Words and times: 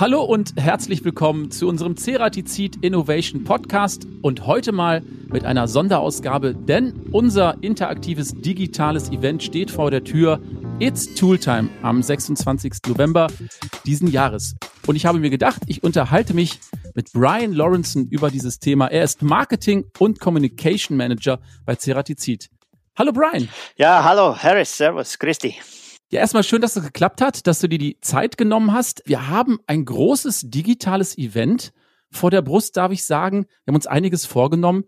Hallo 0.00 0.22
und 0.22 0.52
herzlich 0.56 1.04
willkommen 1.04 1.50
zu 1.50 1.66
unserem 1.66 1.96
Ceratizid 1.96 2.84
Innovation 2.84 3.42
Podcast 3.42 4.06
und 4.22 4.46
heute 4.46 4.70
mal 4.70 5.02
mit 5.26 5.44
einer 5.44 5.66
Sonderausgabe, 5.66 6.54
denn 6.54 6.92
unser 7.10 7.56
interaktives 7.62 8.32
digitales 8.32 9.10
Event 9.10 9.42
steht 9.42 9.72
vor 9.72 9.90
der 9.90 10.04
Tür. 10.04 10.40
It's 10.78 11.12
Tooltime 11.16 11.68
am 11.82 12.00
26. 12.00 12.74
November 12.86 13.26
diesen 13.86 14.06
Jahres. 14.06 14.54
Und 14.86 14.94
ich 14.94 15.04
habe 15.04 15.18
mir 15.18 15.30
gedacht, 15.30 15.62
ich 15.66 15.82
unterhalte 15.82 16.32
mich 16.32 16.60
mit 16.94 17.12
Brian 17.12 17.52
Lawrenson 17.52 18.06
über 18.06 18.30
dieses 18.30 18.60
Thema. 18.60 18.86
Er 18.86 19.02
ist 19.02 19.22
Marketing 19.22 19.84
und 19.98 20.20
Communication 20.20 20.96
Manager 20.96 21.40
bei 21.66 21.74
Ceratizid. 21.74 22.50
Hallo 22.96 23.10
Brian. 23.10 23.48
Ja, 23.74 24.04
hallo 24.04 24.36
Harris, 24.36 24.76
Servus, 24.76 25.18
Christi. 25.18 25.56
Ja, 26.10 26.20
erstmal 26.20 26.42
schön, 26.42 26.62
dass 26.62 26.74
es 26.74 26.82
geklappt 26.82 27.20
hat, 27.20 27.46
dass 27.46 27.60
du 27.60 27.68
dir 27.68 27.78
die 27.78 28.00
Zeit 28.00 28.38
genommen 28.38 28.72
hast. 28.72 29.02
Wir 29.04 29.28
haben 29.28 29.58
ein 29.66 29.84
großes 29.84 30.44
digitales 30.46 31.18
Event 31.18 31.72
vor 32.10 32.30
der 32.30 32.40
Brust, 32.40 32.78
darf 32.78 32.92
ich 32.92 33.04
sagen. 33.04 33.44
Wir 33.64 33.72
haben 33.72 33.76
uns 33.76 33.86
einiges 33.86 34.24
vorgenommen. 34.24 34.84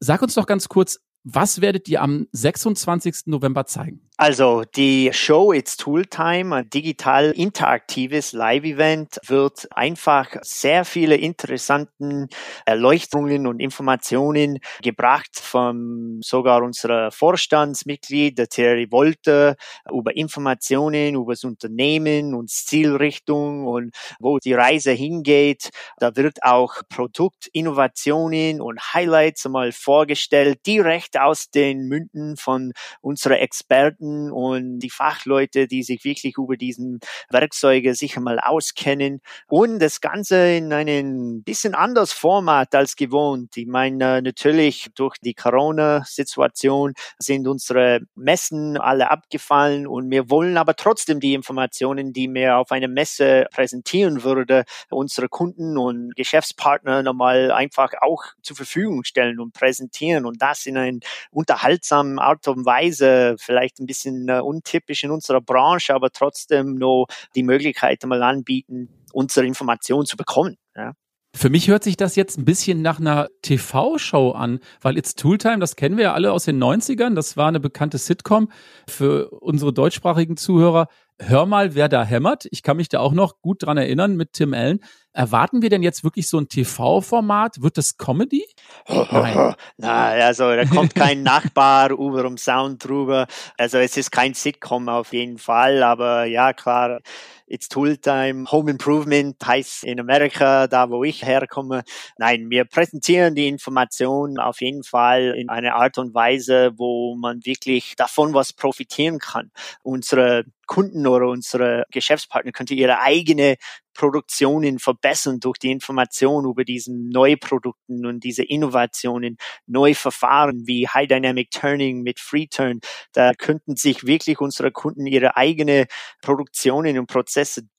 Sag 0.00 0.22
uns 0.22 0.32
doch 0.32 0.46
ganz 0.46 0.68
kurz, 0.68 1.00
was 1.24 1.60
werdet 1.60 1.88
ihr 1.90 2.00
am 2.00 2.26
26. 2.32 3.26
November 3.26 3.66
zeigen? 3.66 4.08
Also 4.22 4.62
die 4.76 5.10
Show 5.12 5.52
It's 5.52 5.76
Tool 5.76 6.06
Time, 6.06 6.54
ein 6.54 6.70
digital 6.70 7.32
interaktives 7.32 8.32
Live-Event, 8.32 9.18
wird 9.26 9.66
einfach 9.72 10.28
sehr 10.42 10.84
viele 10.84 11.16
interessanten 11.16 12.28
Erleuchtungen 12.64 13.48
und 13.48 13.58
Informationen 13.58 14.60
gebracht 14.80 15.40
von 15.40 16.20
sogar 16.22 16.62
unserer 16.62 17.10
Vorstandsmitglied, 17.10 18.38
der 18.38 18.46
Thierry 18.46 18.92
Wolte, 18.92 19.56
über 19.90 20.16
Informationen 20.16 21.16
über 21.16 21.32
das 21.32 21.42
Unternehmen 21.42 22.36
und 22.36 22.48
Zielrichtung 22.48 23.66
und 23.66 23.92
wo 24.20 24.38
die 24.38 24.54
Reise 24.54 24.92
hingeht. 24.92 25.70
Da 25.98 26.14
wird 26.14 26.44
auch 26.44 26.74
Produktinnovationen 26.88 28.60
und 28.60 28.94
Highlights 28.94 29.46
einmal 29.46 29.72
vorgestellt, 29.72 30.60
direkt 30.64 31.18
aus 31.18 31.50
den 31.50 31.88
Münden 31.88 32.36
von 32.36 32.72
unseren 33.00 33.38
Experten 33.38 34.11
und 34.30 34.78
die 34.80 34.90
Fachleute, 34.90 35.66
die 35.66 35.82
sich 35.82 36.04
wirklich 36.04 36.36
über 36.38 36.56
diesen 36.56 37.00
Werkzeuge 37.30 37.94
sicher 37.94 38.20
mal 38.20 38.38
auskennen 38.38 39.20
und 39.48 39.78
das 39.78 40.00
Ganze 40.00 40.56
in 40.56 40.72
einem 40.72 41.42
bisschen 41.42 41.74
anders 41.74 42.12
Format 42.12 42.74
als 42.74 42.96
gewohnt. 42.96 43.56
Ich 43.56 43.66
meine, 43.66 44.22
natürlich 44.22 44.88
durch 44.94 45.16
die 45.18 45.34
Corona-Situation 45.34 46.94
sind 47.18 47.46
unsere 47.46 48.00
Messen 48.14 48.76
alle 48.76 49.10
abgefallen 49.10 49.86
und 49.86 50.10
wir 50.10 50.30
wollen 50.30 50.56
aber 50.56 50.76
trotzdem 50.76 51.20
die 51.20 51.34
Informationen, 51.34 52.12
die 52.12 52.32
wir 52.32 52.56
auf 52.56 52.70
einer 52.70 52.88
Messe 52.88 53.46
präsentieren 53.52 54.24
würde, 54.24 54.64
unsere 54.90 55.28
Kunden 55.28 55.78
und 55.78 56.14
Geschäftspartner 56.16 57.02
nochmal 57.02 57.50
einfach 57.50 57.92
auch 58.00 58.24
zur 58.42 58.56
Verfügung 58.56 59.04
stellen 59.04 59.40
und 59.40 59.52
präsentieren 59.52 60.26
und 60.26 60.42
das 60.42 60.66
in 60.66 60.76
einer 60.76 60.98
unterhaltsamen 61.30 62.18
Art 62.18 62.48
und 62.48 62.64
Weise, 62.66 63.36
vielleicht 63.38 63.78
ein 63.78 63.86
bisschen 63.86 64.01
bisschen 64.02 64.28
äh, 64.28 64.40
untypisch 64.40 65.04
in 65.04 65.10
unserer 65.10 65.40
Branche, 65.40 65.94
aber 65.94 66.10
trotzdem 66.10 66.74
noch 66.74 67.06
die 67.34 67.42
Möglichkeit 67.42 68.04
mal 68.04 68.22
anbieten, 68.22 68.88
unsere 69.12 69.46
Informationen 69.46 70.06
zu 70.06 70.16
bekommen. 70.16 70.56
Ja. 70.76 70.92
Für 71.34 71.48
mich 71.48 71.68
hört 71.68 71.82
sich 71.82 71.96
das 71.96 72.14
jetzt 72.14 72.38
ein 72.38 72.44
bisschen 72.44 72.82
nach 72.82 73.00
einer 73.00 73.28
TV-Show 73.40 74.32
an, 74.32 74.60
weil 74.82 74.98
It's 74.98 75.14
Tooltime, 75.14 75.60
das 75.60 75.76
kennen 75.76 75.96
wir 75.96 76.04
ja 76.04 76.12
alle 76.12 76.30
aus 76.30 76.44
den 76.44 76.62
90ern, 76.62 77.14
das 77.14 77.38
war 77.38 77.48
eine 77.48 77.60
bekannte 77.60 77.96
Sitcom 77.96 78.50
für 78.86 79.30
unsere 79.30 79.72
deutschsprachigen 79.72 80.36
Zuhörer. 80.36 80.88
Hör 81.18 81.46
mal, 81.46 81.74
wer 81.74 81.88
da 81.88 82.04
hämmert. 82.04 82.46
Ich 82.50 82.62
kann 82.62 82.76
mich 82.76 82.88
da 82.88 83.00
auch 83.00 83.12
noch 83.12 83.40
gut 83.40 83.62
dran 83.62 83.78
erinnern 83.78 84.16
mit 84.16 84.34
Tim 84.34 84.52
Allen. 84.52 84.80
Erwarten 85.14 85.60
wir 85.60 85.68
denn 85.68 85.82
jetzt 85.82 86.04
wirklich 86.04 86.28
so 86.28 86.38
ein 86.38 86.48
TV-Format? 86.48 87.62
Wird 87.62 87.76
das 87.76 87.98
Comedy? 87.98 88.46
Nein. 88.88 89.54
Nein, 89.76 90.22
also 90.22 90.54
da 90.54 90.64
kommt 90.64 90.94
kein 90.94 91.22
Nachbar 91.24 91.90
über 91.90 92.22
dem 92.22 92.38
Sound 92.38 92.82
drüber. 92.86 93.26
Also 93.58 93.78
es 93.78 93.96
ist 93.96 94.10
kein 94.10 94.32
Sitcom 94.32 94.88
auf 94.88 95.12
jeden 95.12 95.38
Fall, 95.38 95.82
aber 95.82 96.24
ja, 96.24 96.52
klar. 96.52 97.00
It's 97.46 97.68
Tooltime, 97.68 98.50
Home 98.50 98.70
Improvement 98.70 99.36
heißt 99.44 99.84
in 99.84 100.00
Amerika, 100.00 100.66
da 100.66 100.90
wo 100.90 101.04
ich 101.04 101.24
herkomme. 101.24 101.82
Nein, 102.18 102.50
wir 102.50 102.64
präsentieren 102.64 103.34
die 103.34 103.48
Informationen 103.48 104.38
auf 104.38 104.60
jeden 104.60 104.84
Fall 104.84 105.34
in 105.36 105.48
einer 105.48 105.74
Art 105.74 105.98
und 105.98 106.14
Weise, 106.14 106.72
wo 106.76 107.14
man 107.16 107.44
wirklich 107.44 107.94
davon 107.96 108.34
was 108.34 108.52
profitieren 108.52 109.18
kann. 109.18 109.50
Unsere 109.82 110.44
Kunden 110.66 111.06
oder 111.06 111.28
unsere 111.28 111.84
Geschäftspartner 111.90 112.52
könnte 112.52 112.74
ihre 112.74 113.00
eigene 113.00 113.56
Produktionen 113.94 114.78
verbessern 114.78 115.38
durch 115.40 115.58
die 115.58 115.70
Information 115.70 116.46
über 116.46 116.64
diesen 116.64 117.10
Neuprodukten 117.10 118.06
und 118.06 118.24
diese 118.24 118.42
Innovationen, 118.42 119.36
neue 119.66 119.94
Verfahren 119.94 120.66
wie 120.66 120.88
High 120.88 121.08
Dynamic 121.08 121.50
Turning 121.50 122.02
mit 122.02 122.20
Free 122.20 122.46
Turn. 122.46 122.80
Da 123.12 123.34
könnten 123.34 123.76
sich 123.76 124.06
wirklich 124.06 124.40
unsere 124.40 124.70
Kunden 124.70 125.06
ihre 125.06 125.36
eigene 125.36 125.86
Produktionen 126.22 126.98
und 126.98 127.06
Prozesse 127.06 127.31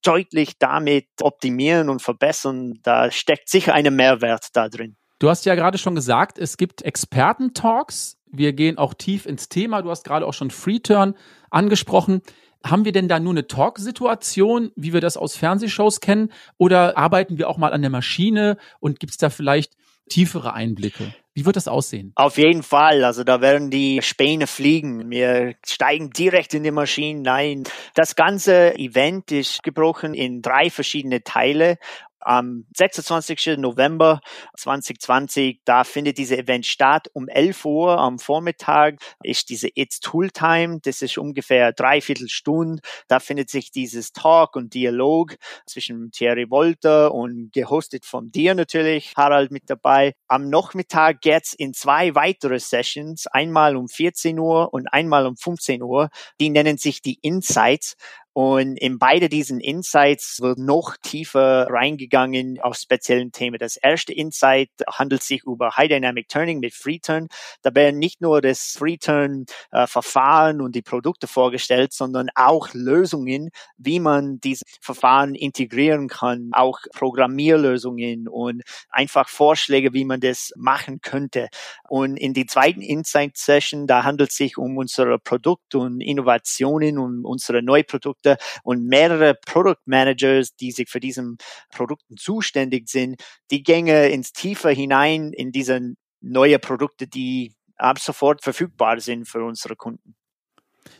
deutlich 0.03 0.57
damit 0.59 1.07
optimieren 1.21 1.89
und 1.89 2.01
verbessern. 2.01 2.79
Da 2.83 3.11
steckt 3.11 3.49
sicher 3.49 3.73
ein 3.73 3.93
Mehrwert 3.95 4.47
da 4.53 4.69
drin. 4.69 4.95
Du 5.19 5.29
hast 5.29 5.45
ja 5.45 5.55
gerade 5.55 5.77
schon 5.77 5.95
gesagt, 5.95 6.37
es 6.37 6.57
gibt 6.57 6.81
Experten-Talks. 6.81 8.17
Wir 8.29 8.53
gehen 8.53 8.77
auch 8.77 8.93
tief 8.93 9.25
ins 9.25 9.47
Thema. 9.47 9.81
Du 9.81 9.89
hast 9.89 10.03
gerade 10.03 10.25
auch 10.25 10.33
schon 10.33 10.51
Free 10.51 10.79
Turn 10.79 11.15
angesprochen. 11.49 12.21
Haben 12.65 12.85
wir 12.85 12.91
denn 12.91 13.07
da 13.07 13.19
nur 13.19 13.33
eine 13.33 13.47
Talk-Situation, 13.47 14.71
wie 14.75 14.93
wir 14.93 15.01
das 15.01 15.17
aus 15.17 15.35
Fernsehshows 15.35 15.99
kennen, 15.99 16.31
oder 16.57 16.97
arbeiten 16.97 17.37
wir 17.37 17.49
auch 17.49 17.57
mal 17.57 17.73
an 17.73 17.81
der 17.81 17.91
Maschine 17.91 18.57
und 18.79 18.99
gibt 18.99 19.11
es 19.11 19.17
da 19.17 19.29
vielleicht 19.29 19.73
tiefere 20.09 20.53
Einblicke? 20.53 21.13
Wie 21.35 21.45
wird 21.45 21.55
das 21.55 21.67
aussehen? 21.67 22.11
Auf 22.15 22.37
jeden 22.37 22.61
Fall. 22.61 23.03
Also 23.03 23.23
da 23.23 23.41
werden 23.41 23.71
die 23.71 24.01
Späne 24.03 24.45
fliegen. 24.45 25.09
Wir 25.09 25.55
steigen 25.65 26.11
direkt 26.11 26.53
in 26.53 26.63
die 26.63 26.71
Maschinen 26.71 27.27
ein. 27.27 27.63
Das 27.95 28.15
ganze 28.15 28.75
Event 28.77 29.31
ist 29.31 29.63
gebrochen 29.63 30.13
in 30.13 30.43
drei 30.43 30.69
verschiedene 30.69 31.23
Teile 31.23 31.79
am 32.25 32.65
26. 32.75 33.57
November 33.57 34.21
2020, 34.57 35.61
da 35.65 35.83
findet 35.83 36.17
dieses 36.17 36.37
Event 36.37 36.65
statt. 36.65 37.09
Um 37.13 37.27
11 37.27 37.65
Uhr 37.65 37.97
am 37.97 38.19
Vormittag 38.19 38.99
ist 39.23 39.49
diese 39.49 39.69
It's 39.75 39.99
Tool 39.99 40.29
Time. 40.29 40.79
Das 40.81 41.01
ist 41.01 41.17
ungefähr 41.17 41.73
dreiviertel 41.73 42.29
Stunde. 42.29 42.81
Da 43.07 43.19
findet 43.19 43.49
sich 43.49 43.71
dieses 43.71 44.11
Talk 44.13 44.55
und 44.55 44.73
Dialog 44.73 45.35
zwischen 45.65 46.11
Thierry 46.11 46.49
Wolter 46.49 47.13
und 47.13 47.51
gehostet 47.53 48.05
von 48.05 48.31
dir 48.31 48.55
natürlich, 48.55 49.13
Harald 49.15 49.51
mit 49.51 49.69
dabei. 49.69 50.13
Am 50.27 50.49
Nachmittag 50.49 51.21
geht's 51.21 51.53
in 51.53 51.73
zwei 51.73 52.15
weitere 52.15 52.59
Sessions, 52.59 53.27
einmal 53.27 53.75
um 53.75 53.87
14 53.87 54.39
Uhr 54.39 54.73
und 54.73 54.87
einmal 54.87 55.25
um 55.25 55.37
15 55.37 55.81
Uhr. 55.81 56.09
Die 56.39 56.49
nennen 56.49 56.77
sich 56.77 57.01
die 57.01 57.19
Insights. 57.21 57.95
Und 58.33 58.77
in 58.77 58.97
beide 58.97 59.29
diesen 59.29 59.59
Insights 59.59 60.41
wird 60.41 60.57
noch 60.57 60.97
tiefer 60.97 61.67
reingegangen 61.69 62.59
auf 62.59 62.75
speziellen 62.75 63.31
Themen. 63.31 63.59
Das 63.59 63.77
erste 63.77 64.11
Insight 64.11 64.69
handelt 64.87 65.21
sich 65.21 65.43
über 65.45 65.77
High 65.77 65.89
Dynamic 65.89 66.29
Turning 66.29 66.59
mit 66.59 66.73
FreeTurn. 66.73 67.27
Da 67.61 67.75
werden 67.75 67.99
nicht 67.99 68.21
nur 68.21 68.41
das 68.41 68.75
FreeTurn 68.77 69.45
äh, 69.71 69.85
Verfahren 69.85 70.61
und 70.61 70.73
die 70.73 70.81
Produkte 70.81 71.27
vorgestellt, 71.27 71.93
sondern 71.93 72.29
auch 72.33 72.73
Lösungen, 72.73 73.49
wie 73.77 73.99
man 73.99 74.39
diese 74.39 74.63
Verfahren 74.81 75.35
integrieren 75.35 76.07
kann, 76.07 76.49
auch 76.53 76.79
Programmierlösungen 76.95 78.27
und 78.27 78.63
einfach 78.89 79.29
Vorschläge, 79.29 79.93
wie 79.93 80.05
man 80.05 80.21
das 80.21 80.53
machen 80.55 81.01
könnte. 81.01 81.49
Und 81.87 82.17
in 82.17 82.33
die 82.33 82.47
zweiten 82.47 82.81
Insight 82.81 83.37
Session, 83.37 83.85
da 83.85 84.03
handelt 84.03 84.31
es 84.31 84.37
sich 84.37 84.57
um 84.57 84.77
unsere 84.77 85.19
Produkte 85.19 85.77
und 85.77 86.01
Innovationen 86.01 86.97
und 86.97 87.25
unsere 87.25 87.61
Neuprodukte 87.61 88.22
Produkte 88.23 88.37
und 88.63 88.85
mehrere 88.85 89.35
Product 89.35 89.81
Managers, 89.85 90.55
die 90.55 90.71
sich 90.71 90.89
für 90.89 90.99
diesen 90.99 91.37
Produkten 91.69 92.17
zuständig 92.17 92.89
sind, 92.89 93.21
die 93.51 93.63
gänge 93.63 94.09
ins 94.09 94.31
Tiefe 94.31 94.69
hinein 94.69 95.31
in 95.33 95.51
diese 95.51 95.93
neue 96.21 96.59
Produkte, 96.59 97.07
die 97.07 97.53
ab 97.77 97.99
sofort 97.99 98.41
verfügbar 98.43 98.99
sind 98.99 99.27
für 99.27 99.43
unsere 99.43 99.75
Kunden. 99.75 100.15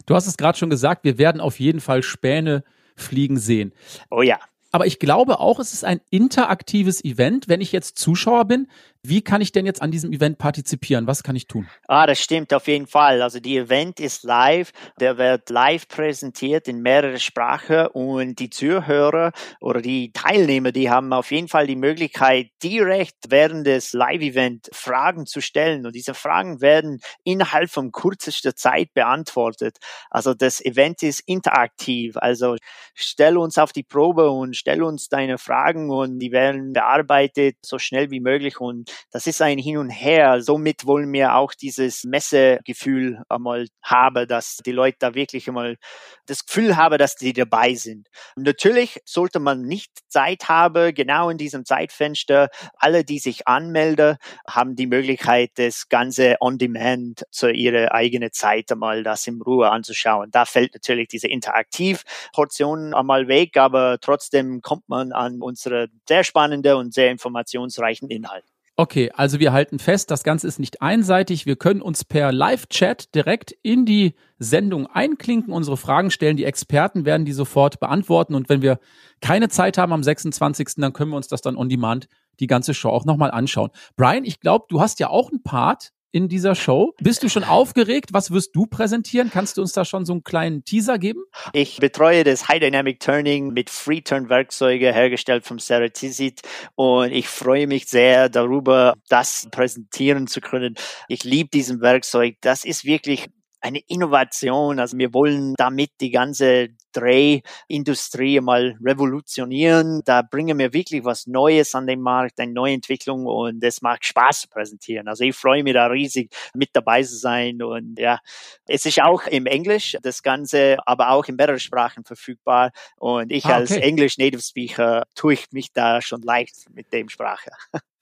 Du 0.06 0.16
hast 0.16 0.28
es 0.28 0.38
gerade 0.38 0.58
schon 0.58 0.70
gesagt, 0.70 1.04
wir 1.04 1.18
werden 1.18 1.42
auf 1.42 1.60
jeden 1.60 1.80
Fall 1.80 2.04
Späne 2.04 2.64
fliegen 2.96 3.40
sehen. 3.40 3.74
Oh 4.10 4.22
ja. 4.22 4.40
Aber 4.72 4.88
ich 4.88 4.98
glaube 4.98 5.40
auch, 5.40 5.60
es 5.60 5.74
ist 5.74 5.86
ein 5.86 6.02
interaktives 6.10 7.04
Event. 7.04 7.48
Wenn 7.48 7.62
ich 7.62 7.72
jetzt 7.72 8.00
Zuschauer 8.00 8.46
bin, 8.46 8.68
Wie 9.06 9.22
kann 9.22 9.42
ich 9.42 9.52
denn 9.52 9.66
jetzt 9.66 9.82
an 9.82 9.92
diesem 9.92 10.14
Event 10.14 10.38
partizipieren? 10.38 11.08
Was 11.08 11.24
kann 11.24 11.36
ich 11.36 11.48
tun? 11.48 11.70
Ah, 11.90 12.08
das 12.08 12.22
stimmt 12.22 12.54
auf 12.54 12.68
jeden 12.68 12.88
Fall. 12.88 13.22
Also 13.22 13.42
die 13.42 13.58
Event 13.58 14.00
ist 14.00 14.24
live. 14.24 14.72
Der 14.98 15.18
wird 15.18 15.50
live 15.50 15.90
präsentiert 15.90 16.70
in 16.70 16.82
mehrere 16.82 17.20
Sprachen 17.20 17.88
und 17.88 18.40
die 18.40 18.50
Zuhörer 18.50 19.34
oder 19.60 19.82
die 19.82 20.14
Teilnehmer, 20.14 20.72
die 20.72 20.90
haben 20.90 21.12
auf 21.12 21.32
jeden 21.32 21.50
Fall 21.50 21.68
die 21.68 21.76
Möglichkeit, 21.76 22.48
direkt 22.64 23.16
während 23.28 23.68
des 23.68 23.92
Live-Event 23.92 24.70
Fragen 24.72 25.26
zu 25.26 25.42
stellen. 25.42 25.86
Und 25.86 25.96
diese 25.96 26.14
Fragen 26.14 26.62
werden 26.62 27.02
innerhalb 27.26 27.70
von 27.70 27.92
kürzester 27.92 28.56
Zeit 28.56 28.94
beantwortet. 28.94 29.80
Also 30.10 30.34
das 30.34 30.64
Event 30.64 31.04
ist 31.04 31.20
interaktiv. 31.26 32.16
Also 32.16 32.56
stell 32.94 33.38
uns 33.38 33.58
auf 33.58 33.74
die 33.74 33.84
Probe 33.84 34.32
und 34.32 34.56
stell 34.56 34.82
uns 34.82 35.10
deine 35.10 35.38
Fragen 35.38 35.90
und 35.90 36.20
die 36.20 36.32
werden 36.32 36.72
bearbeitet 36.72 37.58
so 37.66 37.80
schnell 37.80 38.10
wie 38.10 38.22
möglich 38.22 38.62
und 38.62 38.93
das 39.12 39.28
ist 39.28 39.42
ein 39.42 39.58
Hin 39.58 39.78
und 39.78 39.90
Her. 39.90 40.42
Somit 40.42 40.86
wollen 40.86 41.12
wir 41.14 41.36
auch 41.36 41.54
dieses 41.54 42.04
Messegefühl 42.04 43.22
einmal 43.30 43.68
haben, 43.82 44.28
dass 44.28 44.58
die 44.58 44.72
Leute 44.72 44.98
da 45.00 45.14
wirklich 45.16 45.48
einmal 45.48 45.78
das 46.26 46.46
Gefühl 46.46 46.76
haben, 46.78 46.98
dass 46.98 47.16
die 47.16 47.34
dabei 47.34 47.76
sind. 47.76 48.08
Natürlich 48.36 49.00
sollte 49.06 49.40
man 49.40 49.62
nicht 49.62 49.92
Zeit 50.08 50.48
haben, 50.50 50.94
genau 50.94 51.30
in 51.30 51.38
diesem 51.38 51.66
Zeitfenster. 51.66 52.50
Alle, 52.78 53.04
die 53.04 53.20
sich 53.20 53.48
anmelden, 53.48 54.18
haben 54.48 54.76
die 54.76 54.88
Möglichkeit, 54.88 55.52
das 55.56 55.90
Ganze 55.90 56.38
on 56.40 56.58
demand 56.58 57.24
zu 57.32 57.50
ihrer 57.52 57.94
eigenen 57.94 58.32
Zeit 58.32 58.72
einmal 58.72 59.04
das 59.04 59.28
in 59.28 59.42
Ruhe 59.42 59.70
anzuschauen. 59.70 60.30
Da 60.32 60.46
fällt 60.46 60.74
natürlich 60.74 61.08
diese 61.08 61.28
Interaktivportion 61.28 62.94
einmal 62.94 63.28
weg, 63.28 63.58
aber 63.58 63.98
trotzdem 64.00 64.62
kommt 64.62 64.88
man 64.88 65.12
an 65.12 65.42
unsere 65.42 65.90
sehr 66.08 66.24
spannende 66.24 66.78
und 66.78 66.94
sehr 66.94 67.12
informationsreichen 67.12 68.10
Inhalt. 68.10 68.53
Okay, 68.76 69.12
also 69.14 69.40
wir 69.40 69.54
halten 69.54 69.78
fest, 69.78 70.10
das 70.10 70.24
Ganze 70.24 70.48
ist 70.48 70.58
nicht 70.58 70.82
einseitig. 70.82 71.46
Wir 71.46 71.56
können 71.56 71.80
uns 71.80 72.04
per 72.04 72.32
Live-Chat 72.32 73.14
direkt 73.14 73.52
in 73.62 73.86
die 73.86 74.16
Sendung 74.40 74.88
einklinken, 74.88 75.54
unsere 75.54 75.78
Fragen 75.78 76.10
stellen. 76.10 76.38
Die 76.38 76.46
Experten 76.46 77.06
werden 77.06 77.24
die 77.24 77.34
sofort 77.34 77.80
beantworten. 77.80 78.34
Und 78.34 78.50
wenn 78.50 78.64
wir 78.64 78.80
keine 79.22 79.50
Zeit 79.50 79.78
haben 79.78 79.94
am 79.94 80.02
26., 80.02 80.70
dann 80.78 80.92
können 80.92 81.12
wir 81.12 81.18
uns 81.18 81.28
das 81.28 81.42
dann 81.42 81.56
on 81.56 81.70
demand 81.70 82.08
die 82.40 82.48
ganze 82.48 82.74
Show 82.74 82.90
auch 82.90 83.06
nochmal 83.06 83.30
anschauen. 83.30 83.70
Brian, 83.96 84.26
ich 84.26 84.40
glaube, 84.40 84.66
du 84.70 84.82
hast 84.82 85.00
ja 85.00 85.08
auch 85.08 85.30
einen 85.30 85.44
Part 85.44 85.92
in 86.14 86.30
dieser 86.30 86.54
Show. 86.56 86.94
Bist 87.02 87.24
du 87.24 87.28
schon 87.28 87.44
aufgeregt? 87.44 88.14
Was 88.14 88.32
wirst 88.32 88.56
du 88.56 88.68
präsentieren? 88.68 89.32
Kannst 89.32 89.58
du 89.58 89.62
uns 89.62 89.74
da 89.74 89.84
schon 89.84 90.06
so 90.06 90.14
einen 90.14 90.24
kleinen 90.24 90.64
Teaser 90.64 91.00
geben? 91.00 91.24
Ich 91.54 91.78
betreue 91.78 92.24
das 92.24 92.48
High 92.48 92.60
Dynamic 92.60 93.00
Turning 93.00 93.52
mit 93.52 93.72
Free 93.72 94.02
Turn 94.02 94.30
Werkzeuge 94.30 94.94
hergestellt 94.94 95.44
vom 95.44 95.58
Ceratizid 95.60 96.42
und 96.76 97.12
ich 97.12 97.28
freue 97.28 97.66
mich 97.66 97.88
sehr 97.88 98.30
darüber, 98.30 98.94
das 99.10 99.48
präsentieren 99.52 100.28
zu 100.28 100.40
können. 100.40 100.76
Ich 101.08 101.24
liebe 101.24 101.50
diesen 101.50 101.82
Werkzeug. 101.82 102.36
Das 102.42 102.64
ist 102.64 102.86
wirklich 102.86 103.26
eine 103.64 103.80
Innovation. 103.88 104.80
Also 104.80 104.98
wir 104.98 105.14
wollen 105.14 105.56
damit 105.58 105.92
die 106.02 106.12
ganze 106.12 106.70
Drehindustrie 106.92 108.40
mal 108.42 108.78
revolutionieren. 108.84 110.02
Da 110.06 110.22
bringen 110.22 110.60
wir 110.60 110.74
wirklich 110.74 111.04
was 111.06 111.28
Neues 111.28 111.74
an 111.74 111.88
den 111.88 112.02
Markt, 112.02 112.40
eine 112.40 112.52
neue 112.52 112.74
Entwicklung 112.74 113.26
und 113.26 113.64
es 113.64 113.82
macht 113.82 114.06
Spaß 114.06 114.42
zu 114.42 114.48
präsentieren. 114.50 115.08
Also 115.08 115.24
ich 115.24 115.36
freue 115.36 115.64
mich 115.64 115.74
da 115.74 115.88
riesig 115.88 116.36
mit 116.54 116.70
dabei 116.74 117.04
zu 117.04 117.16
sein 117.16 117.64
und 117.64 117.98
ja, 118.00 118.20
es 118.68 118.86
ist 118.86 119.02
auch 119.02 119.26
im 119.28 119.46
Englisch 119.46 119.98
das 120.04 120.22
Ganze, 120.22 120.78
aber 120.86 121.12
auch 121.12 121.26
in 121.26 121.36
mehreren 121.36 121.60
Sprachen 121.60 122.04
verfügbar 122.04 122.72
und 122.98 123.32
ich 123.32 123.46
ah, 123.46 123.50
okay. 123.50 123.58
als 123.58 123.72
Englisch 123.72 124.18
Native 124.18 124.42
Speaker 124.42 125.04
tue 125.16 125.34
ich 125.34 125.52
mich 125.52 125.72
da 125.72 126.02
schon 126.02 126.22
leicht 126.22 126.70
mit 126.74 126.92
dem 126.92 127.10
Sprache. 127.10 127.52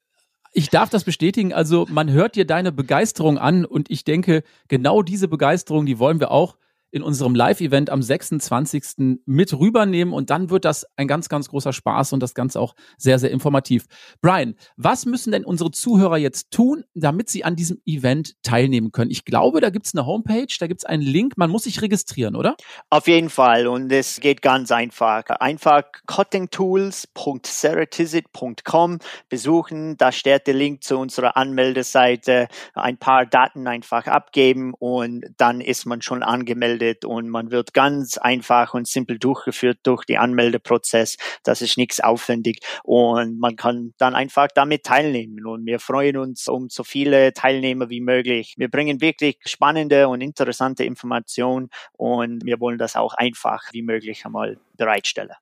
Ich 0.54 0.70
darf 0.70 0.90
das 0.90 1.04
bestätigen. 1.04 1.54
Also 1.54 1.86
man 1.90 2.12
hört 2.12 2.36
dir 2.36 2.46
deine 2.46 2.72
Begeisterung 2.72 3.38
an 3.38 3.66
und 3.66 3.90
ich 3.90 4.04
denke, 4.04 4.44
genau 4.68 5.02
diese 5.02 5.28
Begeisterung, 5.28 5.86
die 5.86 5.98
wollen 5.98 6.20
wir 6.20 6.32
auch 6.32 6.58
in 6.92 7.02
unserem 7.04 7.34
Live-Event 7.34 7.90
am 7.90 8.02
26. 8.02 9.22
mit 9.26 9.58
rübernehmen 9.58 10.14
und 10.14 10.30
dann 10.30 10.50
wird 10.50 10.66
das 10.66 10.86
ein 10.98 11.08
ganz, 11.08 11.30
ganz 11.30 11.48
großer 11.48 11.72
Spaß 11.74 12.12
und 12.14 12.22
das 12.22 12.34
Ganze 12.34 12.60
auch 12.60 12.76
sehr, 12.98 13.18
sehr 13.18 13.32
informativ. 13.32 13.86
Brian, 14.22 14.56
was 14.76 15.06
müssen 15.06 15.32
denn 15.32 15.46
unsere 15.46 15.72
Zuhörer 15.72 16.18
jetzt 16.18 16.52
tun, 16.52 16.84
damit 16.94 17.30
sie 17.30 17.46
an 17.46 17.56
diesem 17.56 17.80
Event 17.86 18.36
teilnehmen 18.44 18.92
können? 18.92 19.10
Ich 19.10 19.24
glaube, 19.24 19.62
da 19.62 19.70
gibt 19.70 19.86
es 19.88 19.96
eine 19.96 20.06
Homepage, 20.06 20.54
da 20.60 20.68
gibt 20.68 20.82
es 20.82 20.86
einen 20.86 21.02
Link, 21.02 21.38
man 21.38 21.50
muss 21.50 21.64
sich 21.64 21.82
registrieren, 21.82 22.36
oder? 22.36 22.58
Auf 22.90 23.08
jeden 23.08 23.30
Fall 23.30 23.68
und 23.68 23.90
es 23.92 24.20
geht 24.20 24.42
ganz 24.42 24.72
einfach. 24.72 25.24
Einfach 25.30 25.84
cuttingtools.ceratizid.com 26.08 29.00
besuchen, 29.30 29.96
da 29.98 30.12
steht 30.12 30.48
der 30.48 30.56
Link 30.56 30.84
zu 30.84 30.98
unserer 30.98 31.38
Anmeldeseite, 31.38 32.50
ein 32.74 32.98
paar 32.98 33.26
Daten 33.26 33.68
einfach 33.68 34.08
abgeben 34.08 34.74
und 34.78 35.24
dann 35.38 35.62
ist 35.62 35.86
man 35.86 36.02
schon 36.02 36.24
angemeldet 36.24 36.81
angemeldet 36.82 37.06
und 37.06 37.30
man 37.30 37.52
wird 37.52 37.74
ganz 37.74 38.18
einfach 38.18 38.74
und 38.74 38.88
simpel 38.88 39.20
durchgeführt 39.20 39.80
durch 39.84 40.06
die 40.06 40.18
Anmeldeprozess. 40.18 41.18
Das 41.44 41.62
ist 41.62 41.78
nichts 41.78 42.00
aufwendig 42.00 42.60
und 42.84 43.40
man 43.40 43.56
kann 43.56 43.94
dann 43.98 44.16
einfach 44.16 44.48
damit 44.54 44.84
teilnehmen 44.84 45.46
und 45.46 45.66
wir 45.66 45.80
freuen 45.80 46.18
uns 46.18 46.48
um 46.48 46.70
so 46.70 46.84
viele 46.84 47.34
Teilnehmer 47.34 47.90
wie 47.90 48.02
möglich. 48.02 48.56
Wir 48.58 48.70
bringen 48.70 49.02
wirklich 49.02 49.38
spannende 49.46 50.08
und 50.08 50.22
interessante 50.22 50.84
Informationen 50.84 51.70
und 51.94 52.46
wir 52.46 52.60
wollen 52.60 52.78
das 52.78 52.96
auch 52.96 53.14
einfach 53.14 53.62
wie 53.72 53.84
möglich 53.84 54.26
einmal 54.26 54.58
bereitstellen. 54.78 55.36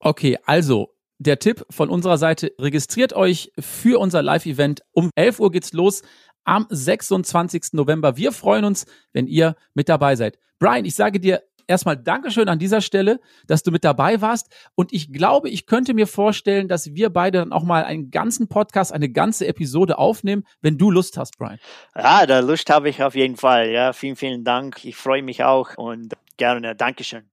Okay, 0.00 0.38
also 0.44 0.90
der 1.18 1.38
Tipp 1.38 1.64
von 1.70 1.90
unserer 1.90 2.18
Seite, 2.18 2.52
registriert 2.58 3.12
euch 3.12 3.52
für 3.58 4.00
unser 4.00 4.20
Live-Event. 4.20 4.82
Um 4.92 5.10
11 5.14 5.40
Uhr 5.40 5.52
geht's 5.52 5.72
los 5.72 6.02
am 6.44 6.66
26. 6.68 7.72
November. 7.72 8.16
Wir 8.16 8.32
freuen 8.32 8.64
uns, 8.64 8.86
wenn 9.12 9.26
ihr 9.26 9.56
mit 9.74 9.88
dabei 9.88 10.16
seid. 10.16 10.38
Brian, 10.58 10.84
ich 10.84 10.94
sage 10.94 11.20
dir 11.20 11.42
erstmal 11.66 11.96
Dankeschön 11.96 12.48
an 12.48 12.58
dieser 12.58 12.80
Stelle, 12.80 13.20
dass 13.46 13.62
du 13.62 13.70
mit 13.70 13.84
dabei 13.84 14.20
warst. 14.20 14.54
Und 14.74 14.92
ich 14.92 15.12
glaube, 15.12 15.48
ich 15.48 15.66
könnte 15.66 15.94
mir 15.94 16.06
vorstellen, 16.06 16.68
dass 16.68 16.94
wir 16.94 17.10
beide 17.10 17.38
dann 17.38 17.52
auch 17.52 17.64
mal 17.64 17.84
einen 17.84 18.10
ganzen 18.10 18.48
Podcast, 18.48 18.92
eine 18.92 19.08
ganze 19.08 19.46
Episode 19.46 19.98
aufnehmen, 19.98 20.44
wenn 20.60 20.78
du 20.78 20.90
Lust 20.90 21.16
hast, 21.16 21.38
Brian. 21.38 21.58
Ja, 21.96 22.26
da 22.26 22.40
Lust 22.40 22.70
habe 22.70 22.88
ich 22.88 23.02
auf 23.02 23.14
jeden 23.14 23.36
Fall. 23.36 23.70
Ja, 23.70 23.92
vielen, 23.92 24.16
vielen 24.16 24.44
Dank. 24.44 24.84
Ich 24.84 24.96
freue 24.96 25.22
mich 25.22 25.44
auch 25.44 25.76
und 25.76 26.14
gerne. 26.36 26.74
Dankeschön. 26.74 27.24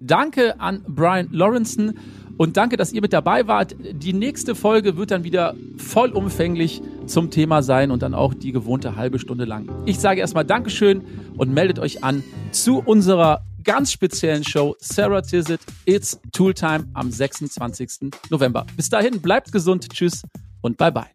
Danke 0.00 0.60
an 0.60 0.84
Brian 0.86 1.28
Lawrenson 1.32 1.98
und 2.36 2.56
danke, 2.56 2.76
dass 2.76 2.92
ihr 2.92 3.00
mit 3.00 3.12
dabei 3.12 3.46
wart. 3.46 3.76
Die 3.78 4.12
nächste 4.12 4.54
Folge 4.54 4.96
wird 4.96 5.10
dann 5.10 5.24
wieder 5.24 5.54
vollumfänglich 5.76 6.82
zum 7.06 7.30
Thema 7.30 7.62
sein 7.62 7.90
und 7.90 8.02
dann 8.02 8.14
auch 8.14 8.34
die 8.34 8.52
gewohnte 8.52 8.96
halbe 8.96 9.18
Stunde 9.18 9.44
lang. 9.44 9.68
Ich 9.86 9.98
sage 9.98 10.20
erstmal 10.20 10.44
Dankeschön 10.44 11.02
und 11.36 11.52
meldet 11.52 11.78
euch 11.78 12.02
an 12.02 12.24
zu 12.50 12.78
unserer 12.78 13.44
ganz 13.62 13.92
speziellen 13.92 14.44
Show 14.44 14.76
Sarah 14.78 15.22
Tizit 15.22 15.60
It's 15.86 16.20
Tooltime 16.32 16.84
am 16.92 17.10
26. 17.10 18.10
November. 18.30 18.66
Bis 18.76 18.88
dahin, 18.88 19.20
bleibt 19.20 19.52
gesund, 19.52 19.88
tschüss 19.90 20.22
und 20.60 20.76
bye 20.76 20.92
bye. 20.92 21.06